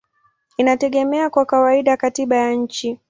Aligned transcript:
inategemea 0.57 1.29
kwa 1.29 1.45
kawaida 1.45 1.97
katiba 1.97 2.35
ya 2.35 2.51
nchi. 2.55 2.99